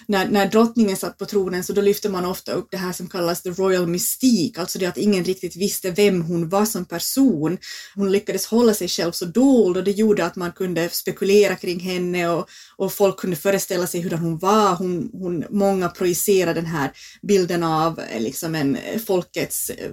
När, 0.07 0.29
när 0.29 0.45
drottningen 0.45 0.97
satt 0.97 1.17
på 1.17 1.25
tronen 1.25 1.63
så 1.63 1.73
då 1.73 1.81
lyfte 1.81 2.09
man 2.09 2.25
ofta 2.25 2.51
upp 2.51 2.67
det 2.71 2.77
här 2.77 2.93
som 2.93 3.09
kallas 3.09 3.41
the 3.41 3.49
royal 3.49 3.87
mystique, 3.87 4.61
alltså 4.61 4.79
det 4.79 4.85
att 4.85 4.97
ingen 4.97 5.23
riktigt 5.23 5.55
visste 5.55 5.91
vem 5.91 6.21
hon 6.21 6.49
var 6.49 6.65
som 6.65 6.85
person 6.85 7.57
hon 7.95 8.11
lyckades 8.11 8.45
hålla 8.45 8.73
sig 8.73 8.87
själv 8.87 9.11
så 9.11 9.25
dold 9.25 9.77
och 9.77 9.83
det 9.83 9.91
gjorde 9.91 10.25
att 10.25 10.35
man 10.35 10.51
kunde 10.51 10.89
spekulera 10.89 11.55
kring 11.55 11.79
henne 11.79 12.24
och, 12.29 12.49
och 12.75 12.93
folk 12.93 13.17
kunde 13.17 13.35
föreställa 13.35 13.87
sig 13.87 14.01
hur 14.01 14.11
hon 14.11 14.37
var. 14.37 14.75
Hon, 14.75 15.09
hon, 15.13 15.45
många 15.49 15.89
projicerade 15.89 16.53
den 16.53 16.65
här 16.65 16.91
bilden 17.21 17.63
av 17.63 17.99
eh, 17.99 18.21
liksom 18.21 18.55
en 18.55 18.75
eh, 18.75 18.99
folkets 18.99 19.69
eh, 19.69 19.91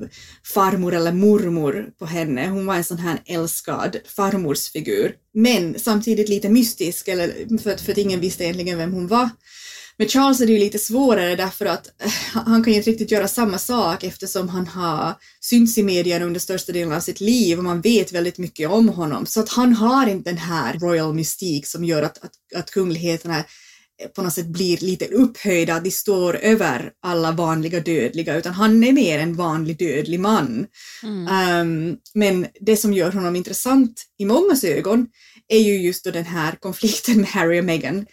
farmor 0.54 0.94
eller 0.94 1.12
mormor 1.12 1.86
på 1.98 2.06
henne. 2.06 2.48
Hon 2.48 2.66
var 2.66 2.74
en 2.74 2.84
sån 2.84 2.98
här 2.98 3.18
älskad 3.26 3.96
farmorsfigur, 4.04 5.14
men 5.34 5.78
samtidigt 5.78 6.28
lite 6.28 6.48
mystisk 6.48 7.08
eller 7.08 7.58
för, 7.58 7.76
för 7.76 7.92
att 7.92 7.98
ingen 7.98 8.20
visste 8.20 8.44
egentligen 8.44 8.78
vem 8.78 8.92
hon 8.92 9.06
var. 9.06 9.30
Med 10.02 10.10
Charles 10.10 10.40
är 10.40 10.46
det 10.46 10.52
ju 10.52 10.58
lite 10.58 10.78
svårare 10.78 11.36
därför 11.36 11.66
att 11.66 11.86
eh, 11.86 12.10
han 12.32 12.64
kan 12.64 12.72
ju 12.72 12.78
inte 12.78 12.90
riktigt 12.90 13.10
göra 13.10 13.28
samma 13.28 13.58
sak 13.58 14.04
eftersom 14.04 14.48
han 14.48 14.66
har 14.66 15.14
synts 15.40 15.78
i 15.78 15.82
medierna 15.82 16.24
under 16.24 16.40
största 16.40 16.72
delen 16.72 16.92
av 16.92 17.00
sitt 17.00 17.20
liv 17.20 17.58
och 17.58 17.64
man 17.64 17.80
vet 17.80 18.12
väldigt 18.12 18.38
mycket 18.38 18.70
om 18.70 18.88
honom. 18.88 19.26
Så 19.26 19.40
att 19.40 19.48
han 19.48 19.72
har 19.72 20.06
inte 20.06 20.30
den 20.30 20.38
här 20.38 20.78
royal 20.78 21.14
mystik 21.14 21.66
som 21.66 21.84
gör 21.84 22.02
att, 22.02 22.24
att, 22.24 22.32
att 22.56 22.70
kungligheterna 22.70 23.38
eh, 23.38 24.08
på 24.14 24.22
något 24.22 24.32
sätt 24.32 24.46
blir 24.46 24.78
lite 24.78 25.06
upphöjda, 25.06 25.80
de 25.80 25.90
står 25.90 26.36
över 26.36 26.90
alla 27.02 27.32
vanliga 27.32 27.80
dödliga, 27.80 28.36
utan 28.36 28.52
han 28.52 28.84
är 28.84 28.92
mer 28.92 29.18
en 29.18 29.36
vanlig 29.36 29.78
dödlig 29.78 30.20
man. 30.20 30.66
Mm. 31.02 31.60
Um, 31.60 31.96
men 32.14 32.46
det 32.60 32.76
som 32.76 32.92
gör 32.92 33.12
honom 33.12 33.36
intressant 33.36 34.02
i 34.18 34.24
mångas 34.24 34.64
ögon 34.64 35.06
är 35.48 35.60
ju 35.60 35.82
just 35.82 36.04
då 36.04 36.10
den 36.10 36.24
här 36.24 36.52
konflikten 36.60 37.20
med 37.20 37.28
Harry 37.28 37.60
och 37.60 37.64
Meghan 37.64 38.06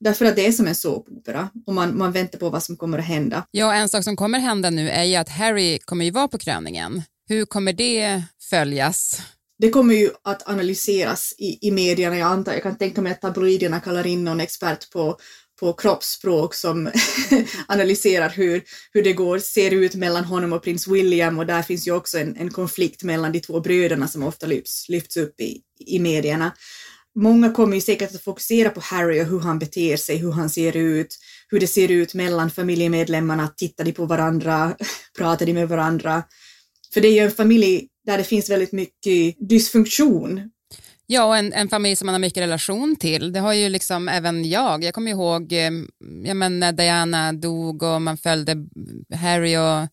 Därför 0.00 0.24
att 0.24 0.36
det 0.36 0.46
är 0.46 0.52
som 0.52 0.66
en 0.66 0.74
såpopera 0.74 1.48
och 1.66 1.74
man, 1.74 1.98
man 1.98 2.12
väntar 2.12 2.38
på 2.38 2.50
vad 2.50 2.62
som 2.62 2.76
kommer 2.76 2.98
att 2.98 3.04
hända. 3.04 3.46
Ja, 3.50 3.74
en 3.74 3.88
sak 3.88 4.04
som 4.04 4.16
kommer 4.16 4.38
hända 4.38 4.70
nu 4.70 4.90
är 4.90 5.04
ju 5.04 5.16
att 5.16 5.28
Harry 5.28 5.78
kommer 5.78 6.04
ju 6.04 6.10
vara 6.10 6.28
på 6.28 6.38
kröningen. 6.38 7.02
Hur 7.28 7.44
kommer 7.44 7.72
det 7.72 8.22
följas? 8.50 9.22
Det 9.58 9.70
kommer 9.70 9.94
ju 9.94 10.10
att 10.24 10.48
analyseras 10.48 11.34
i, 11.38 11.68
i 11.68 11.70
medierna, 11.70 12.18
jag 12.18 12.26
antar. 12.26 12.52
Jag 12.52 12.62
kan 12.62 12.78
tänka 12.78 13.00
mig 13.00 13.12
att 13.12 13.20
tabloiderna 13.20 13.80
kallar 13.80 14.06
in 14.06 14.24
någon 14.24 14.40
expert 14.40 14.90
på, 14.90 15.18
på 15.60 15.72
kroppsspråk 15.72 16.54
som 16.54 16.90
analyserar 17.66 18.28
hur, 18.30 18.62
hur 18.92 19.02
det 19.02 19.12
går, 19.12 19.38
ser 19.38 19.70
ut 19.70 19.94
mellan 19.94 20.24
honom 20.24 20.52
och 20.52 20.62
prins 20.62 20.88
William 20.88 21.38
och 21.38 21.46
där 21.46 21.62
finns 21.62 21.88
ju 21.88 21.92
också 21.92 22.18
en, 22.18 22.36
en 22.36 22.50
konflikt 22.50 23.02
mellan 23.02 23.32
de 23.32 23.40
två 23.40 23.60
bröderna 23.60 24.08
som 24.08 24.22
ofta 24.22 24.46
lyfts, 24.46 24.88
lyfts 24.88 25.16
upp 25.16 25.40
i, 25.40 25.60
i 25.86 25.98
medierna. 25.98 26.52
Många 27.18 27.52
kommer 27.52 27.74
ju 27.74 27.80
säkert 27.80 28.14
att 28.14 28.22
fokusera 28.22 28.70
på 28.70 28.80
Harry 28.80 29.22
och 29.22 29.26
hur 29.26 29.40
han 29.40 29.58
beter 29.58 29.96
sig, 29.96 30.16
hur 30.16 30.32
han 30.32 30.50
ser 30.50 30.76
ut, 30.76 31.16
hur 31.48 31.60
det 31.60 31.66
ser 31.66 31.90
ut 31.90 32.14
mellan 32.14 32.50
familjemedlemmarna, 32.50 33.48
tittar 33.56 33.84
de 33.84 33.92
på 33.92 34.06
varandra, 34.06 34.76
pratar 35.18 35.46
de 35.46 35.52
med 35.52 35.68
varandra. 35.68 36.22
För 36.94 37.00
det 37.00 37.08
är 37.08 37.12
ju 37.12 37.18
en 37.18 37.30
familj 37.30 37.88
där 38.06 38.18
det 38.18 38.24
finns 38.24 38.50
väldigt 38.50 38.72
mycket 38.72 39.48
dysfunktion. 39.48 40.50
Ja, 41.06 41.24
och 41.24 41.36
en, 41.36 41.52
en 41.52 41.68
familj 41.68 41.96
som 41.96 42.06
man 42.06 42.14
har 42.14 42.20
mycket 42.20 42.42
relation 42.42 42.96
till. 42.96 43.32
Det 43.32 43.40
har 43.40 43.52
ju 43.52 43.68
liksom 43.68 44.08
även 44.08 44.48
jag. 44.48 44.84
Jag 44.84 44.94
kommer 44.94 45.10
ihåg 45.10 45.52
eh, 45.52 45.70
ja, 46.24 46.34
men 46.34 46.60
när 46.60 46.72
Diana 46.72 47.32
dog 47.32 47.82
och 47.82 48.02
man 48.02 48.16
följde 48.16 48.56
Harry 49.14 49.56
och 49.56 49.88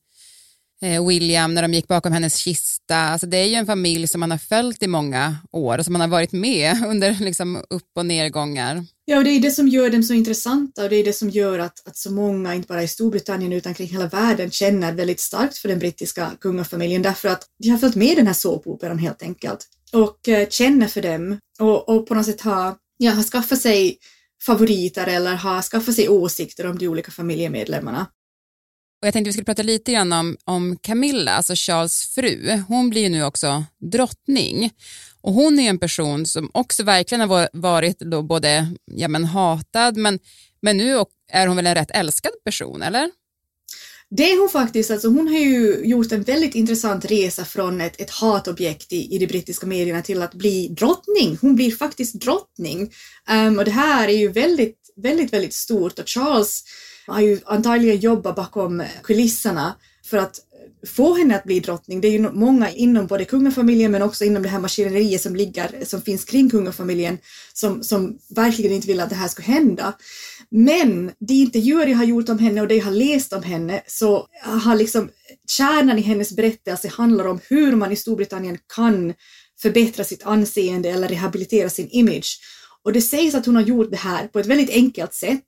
Eh, 0.82 1.08
William 1.08 1.54
när 1.54 1.62
de 1.62 1.74
gick 1.74 1.88
bakom 1.88 2.14
hennes 2.14 2.38
kista. 2.38 2.96
Alltså 2.96 3.28
det 3.28 3.38
är 3.38 3.46
ju 3.46 3.56
en 3.56 3.66
familj 3.66 4.08
som 4.08 4.20
man 4.20 4.32
har 4.32 4.38
följt 4.38 4.84
i 4.84 4.88
många 4.88 5.36
år 5.52 5.78
och 5.78 5.86
som 5.86 5.94
man 5.94 6.02
har 6.02 6.08
varit 6.08 6.32
med 6.32 6.84
under 6.88 7.18
liksom 7.20 7.64
upp 7.70 7.92
och 7.96 8.06
nedgångar. 8.06 8.86
Ja, 9.06 9.18
och 9.18 9.24
det 9.24 9.30
är 9.30 9.40
det 9.40 9.52
som 9.52 9.68
gör 9.68 9.90
dem 9.90 10.04
så 10.04 10.14
intressanta 10.14 10.84
och 10.84 10.90
det 10.90 10.96
är 10.96 11.04
det 11.04 11.14
som 11.14 11.30
gör 11.30 11.60
att, 11.60 11.88
att 11.88 11.98
så 11.98 12.12
många, 12.12 12.56
inte 12.56 12.68
bara 12.68 12.84
i 12.84 12.88
Storbritannien 12.88 13.54
utan 13.54 13.74
kring 13.74 13.88
hela 13.88 14.08
världen, 14.08 14.52
känner 14.52 14.94
väldigt 14.94 15.20
starkt 15.20 15.58
för 15.58 15.70
den 15.70 15.80
brittiska 15.80 16.32
kungafamiljen 16.42 17.02
därför 17.02 17.30
att 17.30 17.46
de 17.64 17.70
har 17.70 17.78
följt 17.78 17.96
med 17.96 18.16
den 18.18 18.28
här 18.28 18.34
såpoperan 18.34 19.00
helt 19.00 19.22
enkelt 19.22 19.68
och 19.94 20.30
eh, 20.30 20.50
känner 20.50 20.88
för 20.88 21.02
dem 21.02 21.40
och, 21.60 21.90
och 21.90 22.08
på 22.08 22.14
något 22.14 22.26
sätt 22.26 22.42
har, 22.42 22.76
ja, 22.98 23.12
har 23.12 23.24
skaffat 23.24 23.62
sig 23.62 23.98
favoriter 24.46 25.08
eller 25.08 25.36
har 25.36 25.62
skaffat 25.62 25.96
sig 25.96 26.10
åsikter 26.10 26.66
om 26.66 26.78
de 26.78 26.88
olika 26.88 27.12
familjemedlemmarna. 27.12 28.06
Och 29.02 29.08
jag 29.08 29.14
tänkte 29.14 29.30
vi 29.30 29.34
skulle 29.34 29.46
prata 29.46 29.64
lite 29.64 29.92
grann 29.92 30.14
om, 30.14 30.38
om 30.46 30.78
Camilla, 30.82 31.32
alltså 31.32 31.54
Charles 31.56 32.08
fru. 32.16 32.64
Hon 32.68 32.90
blir 32.90 33.02
ju 33.02 33.10
nu 33.10 33.24
också 33.24 33.64
drottning. 33.92 34.72
Och 35.22 35.34
hon 35.34 35.60
är 35.60 35.70
en 35.70 35.80
person 35.80 36.26
som 36.26 36.50
också 36.54 36.84
verkligen 36.84 37.30
har 37.30 37.50
varit 37.54 38.00
då 38.00 38.22
både 38.22 38.76
ja, 38.86 39.08
men 39.08 39.26
hatad, 39.26 39.98
men, 39.98 40.20
men 40.62 40.78
nu 40.78 41.04
är 41.32 41.48
hon 41.48 41.56
väl 41.56 41.68
en 41.68 41.76
rätt 41.76 41.92
älskad 41.92 42.32
person, 42.44 42.82
eller? 42.82 43.10
Det 44.10 44.32
är 44.32 44.40
hon 44.40 44.50
faktiskt, 44.50 44.92
alltså 44.92 45.08
hon 45.08 45.28
har 45.28 45.40
ju 45.40 45.82
gjort 45.86 46.12
en 46.12 46.24
väldigt 46.24 46.56
intressant 46.56 47.06
resa 47.06 47.46
från 47.46 47.82
ett, 47.82 48.02
ett 48.02 48.10
hatobjekt 48.10 48.94
i, 48.94 49.16
i 49.16 49.18
de 49.18 49.28
brittiska 49.28 49.68
medierna 49.68 50.02
till 50.02 50.22
att 50.22 50.34
bli 50.34 50.68
drottning. 50.68 51.38
Hon 51.42 51.56
blir 51.56 51.72
faktiskt 51.72 52.22
drottning. 52.22 52.94
Um, 53.30 53.60
och 53.60 53.66
det 53.66 53.72
här 53.72 54.08
är 54.08 54.18
ju 54.18 54.28
väldigt, 54.28 54.78
väldigt, 54.98 55.34
väldigt 55.34 55.54
stort 55.54 56.00
och 56.00 56.10
Charles 56.10 56.64
har 57.08 57.22
ju 57.22 57.40
antagligen 57.46 58.00
jobbat 58.00 58.36
bakom 58.36 58.84
kulisserna 59.04 59.76
för 60.06 60.18
att 60.18 60.40
få 60.86 61.16
henne 61.16 61.36
att 61.36 61.44
bli 61.44 61.60
drottning. 61.60 62.02
Det 62.02 62.08
är 62.08 62.12
ju 62.12 62.32
många 62.32 62.72
inom 62.72 63.08
både 63.08 63.26
kungafamiljen 63.26 63.92
men 63.92 64.02
också 64.02 64.26
inom 64.26 64.44
det 64.44 64.50
här 64.50 64.60
maskineriet 64.60 65.22
som 65.22 65.36
ligger, 65.36 65.86
som 65.86 66.02
finns 66.02 66.26
kring 66.26 66.50
kungafamiljen 66.50 67.18
som, 67.54 67.84
som 67.84 68.18
verkligen 68.30 68.72
inte 68.72 68.88
vill 68.88 69.00
att 69.00 69.10
det 69.10 69.16
här 69.16 69.28
ska 69.28 69.44
hända. 69.44 69.94
Men 70.50 71.12
de 71.20 71.34
intervjuer 71.34 71.88
jag 71.88 71.98
har 71.98 72.06
gjort 72.06 72.30
om 72.30 72.40
henne 72.40 72.62
och 72.62 72.68
det 72.68 72.76
jag 72.76 72.86
har 72.86 72.92
läst 72.92 73.34
om 73.34 73.44
henne 73.44 73.82
så 73.88 74.28
har 74.44 74.76
liksom 74.76 75.10
kärnan 75.48 76.00
i 76.00 76.02
hennes 76.02 76.36
berättelse 76.36 76.88
handlar 76.88 77.28
om 77.28 77.40
hur 77.50 77.76
man 77.76 77.92
i 77.92 77.96
Storbritannien 77.96 78.58
kan 78.76 79.14
förbättra 79.62 80.04
sitt 80.04 80.26
anseende 80.26 80.90
eller 80.90 81.08
rehabilitera 81.08 81.70
sin 81.70 81.88
image. 81.90 82.40
Och 82.88 82.94
det 82.94 83.02
sägs 83.02 83.36
att 83.36 83.46
hon 83.46 83.56
har 83.56 83.64
gjort 83.64 83.92
det 83.92 83.98
här 83.98 84.28
på 84.28 84.40
ett 84.40 84.46
väldigt 84.46 84.70
enkelt 84.70 85.14
sätt 85.14 85.44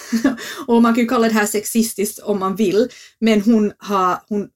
och 0.66 0.82
man 0.82 0.94
kan 0.94 1.02
ju 1.02 1.08
kalla 1.08 1.28
det 1.28 1.34
här 1.34 1.46
sexistiskt 1.46 2.18
om 2.18 2.38
man 2.38 2.56
vill, 2.56 2.88
men 3.20 3.40
hon, 3.40 3.72
har, 3.78 4.22
hon 4.28 4.48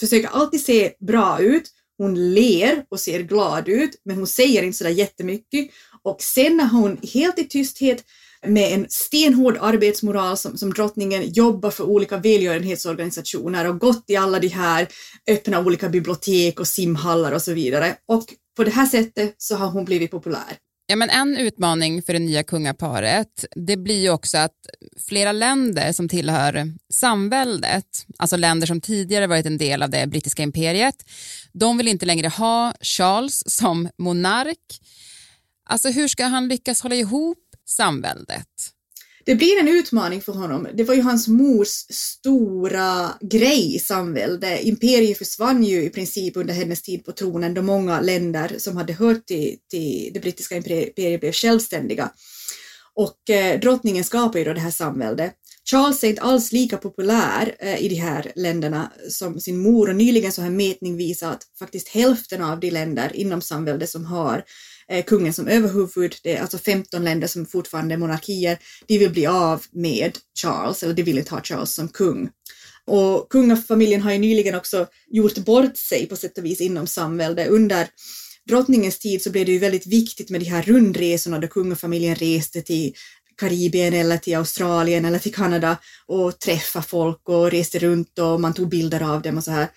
försöker 0.00 0.28
alltid 0.28 0.60
se 0.60 0.92
bra 1.00 1.40
ut, 1.40 1.70
hon 1.98 2.34
ler 2.34 2.84
och 2.88 3.00
ser 3.00 3.20
glad 3.20 3.68
ut, 3.68 3.90
men 4.04 4.16
hon 4.16 4.26
säger 4.26 4.62
inte 4.62 4.78
sådär 4.78 4.90
jättemycket. 4.90 5.70
Och 6.02 6.16
sen 6.20 6.56
när 6.56 6.68
hon 6.68 6.98
helt 7.12 7.38
i 7.38 7.44
tysthet 7.44 8.04
med 8.46 8.72
en 8.72 8.86
stenhård 8.88 9.58
arbetsmoral 9.60 10.36
som, 10.36 10.58
som 10.58 10.72
drottningen 10.72 11.32
jobbar 11.32 11.70
för 11.70 11.84
olika 11.84 12.16
välgörenhetsorganisationer 12.16 13.68
och 13.68 13.78
gått 13.78 14.04
i 14.06 14.16
alla 14.16 14.38
de 14.38 14.48
här 14.48 14.88
öppna 15.30 15.60
olika 15.60 15.88
bibliotek 15.88 16.60
och 16.60 16.68
simhallar 16.68 17.32
och 17.32 17.42
så 17.42 17.52
vidare. 17.52 17.96
Och 18.06 18.24
på 18.56 18.64
det 18.64 18.70
här 18.70 18.86
sättet 18.86 19.34
så 19.38 19.56
har 19.56 19.70
hon 19.70 19.84
blivit 19.84 20.10
populär. 20.10 20.58
Ja, 20.90 20.96
men 20.96 21.10
en 21.10 21.36
utmaning 21.36 22.02
för 22.02 22.12
det 22.12 22.18
nya 22.18 22.42
kungaparet 22.42 23.44
det 23.56 23.76
blir 23.76 24.00
ju 24.00 24.10
också 24.10 24.38
att 24.38 24.66
flera 25.08 25.32
länder 25.32 25.92
som 25.92 26.08
tillhör 26.08 26.72
samväldet, 26.92 28.06
alltså 28.18 28.36
länder 28.36 28.66
som 28.66 28.80
tidigare 28.80 29.26
varit 29.26 29.46
en 29.46 29.58
del 29.58 29.82
av 29.82 29.90
det 29.90 30.06
brittiska 30.06 30.42
imperiet, 30.42 30.94
de 31.52 31.76
vill 31.78 31.88
inte 31.88 32.06
längre 32.06 32.28
ha 32.28 32.74
Charles 32.80 33.42
som 33.46 33.88
monark. 33.98 34.80
Alltså 35.64 35.88
hur 35.88 36.08
ska 36.08 36.24
han 36.24 36.48
lyckas 36.48 36.80
hålla 36.82 36.94
ihop 36.94 37.44
samväldet? 37.66 38.72
Det 39.28 39.34
blir 39.34 39.60
en 39.60 39.68
utmaning 39.68 40.20
för 40.20 40.32
honom. 40.32 40.68
Det 40.74 40.84
var 40.84 40.94
ju 40.94 41.02
hans 41.02 41.28
mors 41.28 41.68
stora 41.90 43.10
grej 43.20 43.74
i 43.74 43.78
samvälde. 43.78 44.62
Imperiet 44.62 45.18
försvann 45.18 45.64
ju 45.64 45.82
i 45.82 45.90
princip 45.90 46.36
under 46.36 46.54
hennes 46.54 46.82
tid 46.82 47.04
på 47.04 47.12
tronen 47.12 47.54
då 47.54 47.62
många 47.62 48.00
länder 48.00 48.54
som 48.58 48.76
hade 48.76 48.92
hört 48.92 49.26
till, 49.26 49.56
till 49.70 50.10
det 50.14 50.20
brittiska 50.20 50.56
imperiet 50.56 50.94
blev 51.20 51.32
självständiga. 51.32 52.10
Och 52.94 53.30
eh, 53.30 53.60
drottningen 53.60 54.04
skapade 54.04 54.38
ju 54.38 54.44
då 54.44 54.52
det 54.52 54.60
här 54.60 54.70
samväldet. 54.70 55.34
Charles 55.70 56.04
är 56.04 56.08
inte 56.08 56.22
alls 56.22 56.52
lika 56.52 56.76
populär 56.76 57.56
eh, 57.58 57.82
i 57.82 57.88
de 57.88 57.96
här 57.96 58.32
länderna 58.34 58.92
som 59.08 59.40
sin 59.40 59.58
mor 59.58 59.88
och 59.88 59.96
nyligen 59.96 60.32
så 60.32 60.40
har 60.40 60.48
en 60.48 60.56
mätning 60.56 60.96
visat 60.96 61.34
att 61.34 61.42
faktiskt 61.58 61.88
hälften 61.88 62.42
av 62.42 62.60
de 62.60 62.70
länder 62.70 63.16
inom 63.16 63.40
samväldet 63.40 63.90
som 63.90 64.04
har 64.04 64.44
Eh, 64.90 65.04
kungen 65.04 65.32
som 65.32 65.48
överhuvud, 65.48 66.14
det 66.22 66.36
är 66.36 66.42
alltså 66.42 66.58
15 66.58 67.04
länder 67.04 67.26
som 67.26 67.46
fortfarande 67.46 67.94
är 67.94 67.98
monarkier, 67.98 68.58
de 68.86 68.98
vill 68.98 69.10
bli 69.10 69.26
av 69.26 69.64
med 69.72 70.18
Charles, 70.42 70.82
eller 70.82 70.94
de 70.94 71.02
vill 71.02 71.18
inte 71.18 71.34
ha 71.34 71.42
Charles 71.42 71.74
som 71.74 71.88
kung. 71.88 72.30
Och 72.86 73.28
kungafamiljen 73.30 74.02
har 74.02 74.12
ju 74.12 74.18
nyligen 74.18 74.54
också 74.54 74.86
gjort 75.10 75.38
bort 75.38 75.76
sig 75.76 76.06
på 76.06 76.16
sätt 76.16 76.38
och 76.38 76.44
vis 76.44 76.60
inom 76.60 76.86
samvälde. 76.86 77.46
Under 77.46 77.88
drottningens 78.48 78.98
tid 78.98 79.22
så 79.22 79.30
blev 79.30 79.46
det 79.46 79.52
ju 79.52 79.58
väldigt 79.58 79.86
viktigt 79.86 80.30
med 80.30 80.40
de 80.40 80.46
här 80.46 80.62
rundresorna 80.62 81.38
där 81.38 81.48
kungafamiljen 81.48 82.14
reste 82.14 82.62
till 82.62 82.94
Karibien 83.36 83.94
eller 83.94 84.16
till 84.16 84.36
Australien 84.36 85.04
eller 85.04 85.18
till 85.18 85.34
Kanada 85.34 85.76
och 86.06 86.38
träffa 86.38 86.82
folk 86.82 87.28
och 87.28 87.50
reste 87.50 87.78
runt 87.78 88.18
och 88.18 88.40
man 88.40 88.54
tog 88.54 88.68
bilder 88.68 89.02
av 89.02 89.22
dem 89.22 89.36
och 89.36 89.44
så 89.44 89.50
här. 89.50 89.68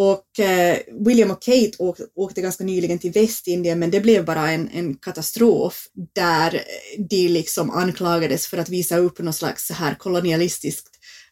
Och 0.00 0.40
eh, 0.40 0.78
William 1.06 1.30
och 1.30 1.42
Kate 1.42 1.70
åkte, 1.78 2.02
åkte, 2.14 2.40
ganska 2.40 2.64
nyligen 2.64 2.98
till 2.98 3.12
Västindien 3.12 3.78
men 3.78 3.90
det 3.90 4.00
blev 4.00 4.24
bara 4.24 4.50
en, 4.50 4.68
en 4.68 4.94
katastrof 4.94 5.86
där 6.14 6.62
de 7.10 7.28
liksom 7.28 7.70
anklagades 7.70 8.46
för 8.46 8.58
att 8.58 8.68
visa 8.68 8.96
upp 8.98 9.18
någon 9.18 9.32
slags 9.32 9.66
så 9.66 9.74
här 9.74 9.94
kolonialistiskt 9.94 10.88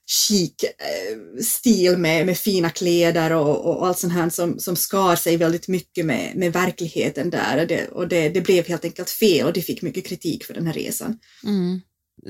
chic 0.06 0.52
eh, 0.64 1.42
stil 1.42 1.96
med, 1.96 2.26
med 2.26 2.38
fina 2.38 2.70
kläder 2.70 3.32
och, 3.32 3.66
och 3.66 3.86
allt 3.86 3.98
sånt 3.98 4.12
här 4.12 4.30
som, 4.30 4.58
som 4.58 4.76
skar 4.76 5.16
sig 5.16 5.36
väldigt 5.36 5.68
mycket 5.68 6.06
med, 6.06 6.36
med 6.36 6.52
verkligheten 6.52 7.30
där 7.30 7.60
och, 7.60 7.66
det, 7.66 7.88
och 7.88 8.08
det, 8.08 8.28
det 8.28 8.40
blev 8.40 8.66
helt 8.68 8.84
enkelt 8.84 9.10
fel 9.10 9.46
och 9.46 9.52
de 9.52 9.62
fick 9.62 9.82
mycket 9.82 10.06
kritik 10.06 10.44
för 10.44 10.54
den 10.54 10.66
här 10.66 10.74
resan. 10.74 11.18
Mm. 11.44 11.80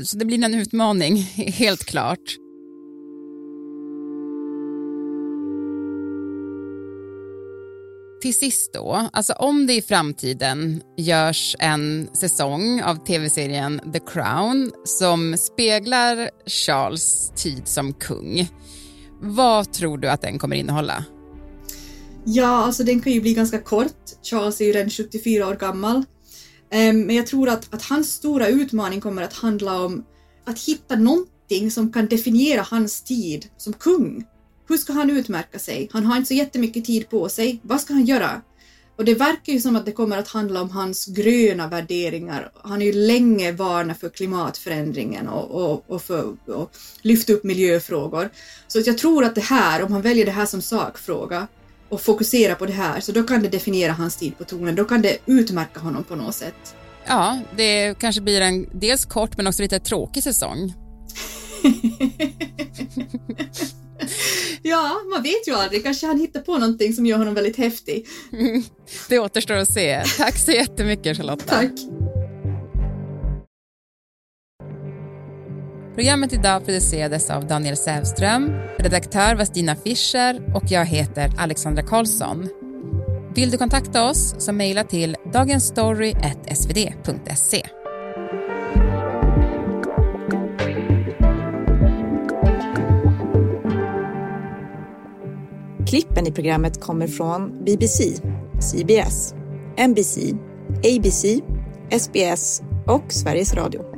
Så 0.04 0.16
det 0.16 0.24
blir 0.24 0.44
en 0.44 0.54
utmaning, 0.54 1.16
helt 1.36 1.84
klart. 1.84 2.45
Till 8.26 8.34
sist 8.34 8.72
då, 8.72 9.08
alltså 9.12 9.32
om 9.32 9.66
det 9.66 9.74
i 9.74 9.82
framtiden 9.82 10.82
görs 10.96 11.56
en 11.58 12.08
säsong 12.12 12.82
av 12.82 12.94
tv-serien 13.06 13.80
The 13.92 14.00
Crown 14.00 14.72
som 14.84 15.36
speglar 15.36 16.30
Charles 16.46 17.32
tid 17.36 17.62
som 17.64 17.92
kung, 17.92 18.48
vad 19.20 19.72
tror 19.72 19.98
du 19.98 20.08
att 20.08 20.22
den 20.22 20.38
kommer 20.38 20.56
innehålla? 20.56 21.04
Ja, 22.24 22.46
alltså 22.46 22.84
den 22.84 23.00
kan 23.00 23.12
ju 23.12 23.20
bli 23.20 23.34
ganska 23.34 23.58
kort. 23.58 24.02
Charles 24.22 24.60
är 24.60 24.64
ju 24.64 24.72
redan 24.72 24.90
74 24.90 25.48
år 25.48 25.54
gammal. 25.54 26.04
Ehm, 26.70 27.00
men 27.00 27.16
jag 27.16 27.26
tror 27.26 27.48
att, 27.48 27.74
att 27.74 27.82
hans 27.82 28.12
stora 28.12 28.48
utmaning 28.48 29.00
kommer 29.00 29.22
att 29.22 29.32
handla 29.32 29.82
om 29.82 30.04
att 30.46 30.60
hitta 30.60 30.96
någonting 30.96 31.70
som 31.70 31.92
kan 31.92 32.06
definiera 32.06 32.62
hans 32.62 33.02
tid 33.02 33.46
som 33.56 33.72
kung. 33.72 34.24
Hur 34.68 34.76
ska 34.76 34.92
han 34.92 35.10
utmärka 35.10 35.58
sig? 35.58 35.88
Han 35.92 36.06
har 36.06 36.16
inte 36.16 36.28
så 36.28 36.34
jättemycket 36.34 36.84
tid 36.84 37.08
på 37.08 37.28
sig. 37.28 37.60
Vad 37.62 37.80
ska 37.80 37.94
han 37.94 38.04
göra? 38.04 38.42
Och 38.96 39.04
det 39.04 39.14
verkar 39.14 39.52
ju 39.52 39.60
som 39.60 39.76
att 39.76 39.86
det 39.86 39.92
kommer 39.92 40.18
att 40.18 40.28
handla 40.28 40.62
om 40.62 40.70
hans 40.70 41.06
gröna 41.06 41.68
värderingar. 41.68 42.50
Han 42.62 42.72
har 42.72 42.80
ju 42.80 42.92
länge 42.92 43.52
varnat 43.52 44.00
för 44.00 44.08
klimatförändringen 44.08 45.28
och, 45.28 45.50
och, 45.50 45.90
och 45.90 46.02
för 46.02 46.36
att 46.46 46.78
lyfta 47.02 47.32
upp 47.32 47.44
miljöfrågor. 47.44 48.30
Så 48.68 48.82
jag 48.86 48.98
tror 48.98 49.24
att 49.24 49.34
det 49.34 49.40
här, 49.40 49.82
om 49.82 49.92
han 49.92 50.02
väljer 50.02 50.24
det 50.24 50.30
här 50.30 50.46
som 50.46 50.62
sakfråga 50.62 51.46
och 51.88 52.00
fokuserar 52.00 52.54
på 52.54 52.66
det 52.66 52.72
här, 52.72 53.00
så 53.00 53.12
då 53.12 53.22
kan 53.22 53.42
det 53.42 53.48
definiera 53.48 53.92
hans 53.92 54.16
tid 54.16 54.38
på 54.38 54.44
tonen. 54.44 54.74
Då 54.74 54.84
kan 54.84 55.02
det 55.02 55.18
utmärka 55.26 55.80
honom 55.80 56.04
på 56.04 56.16
något 56.16 56.34
sätt. 56.34 56.76
Ja, 57.06 57.40
det 57.56 57.98
kanske 57.98 58.20
blir 58.20 58.40
en 58.40 58.66
dels 58.72 59.04
kort 59.04 59.36
men 59.36 59.46
också 59.46 59.62
lite 59.62 59.80
tråkig 59.80 60.22
säsong. 60.22 60.74
ja, 64.62 65.00
man 65.10 65.22
vet 65.22 65.48
ju 65.48 65.54
aldrig. 65.54 65.82
Kanske 65.82 66.06
han 66.06 66.20
hittar 66.20 66.40
på 66.40 66.58
någonting 66.58 66.92
som 66.92 67.06
gör 67.06 67.18
honom 67.18 67.34
väldigt 67.34 67.56
häftig. 67.56 68.06
Det 69.08 69.18
återstår 69.18 69.54
att 69.54 69.72
se. 69.72 70.02
Tack 70.18 70.38
så 70.38 70.52
jättemycket 70.52 71.16
Charlotta. 71.16 71.44
Tack. 71.44 71.72
Programmet 75.94 76.32
idag 76.32 76.64
producerades 76.64 77.30
av 77.30 77.46
Daniel 77.46 77.76
Sävström, 77.76 78.50
redaktör 78.78 79.34
var 79.34 79.44
Stina 79.44 79.76
Fischer 79.76 80.54
och 80.54 80.64
jag 80.68 80.84
heter 80.84 81.30
Alexandra 81.38 81.82
Karlsson. 81.82 82.48
Vill 83.34 83.50
du 83.50 83.58
kontakta 83.58 84.10
oss 84.10 84.34
så 84.38 84.52
mejla 84.52 84.84
till 84.84 85.16
dagensstory.svd.se. 85.32 87.66
Klippen 95.86 96.26
i 96.26 96.32
programmet 96.32 96.80
kommer 96.80 97.06
från 97.06 97.64
BBC, 97.64 98.04
CBS, 98.60 99.34
NBC, 99.88 100.18
ABC, 100.68 101.24
SBS 102.00 102.62
och 102.86 103.12
Sveriges 103.12 103.54
Radio. 103.54 103.95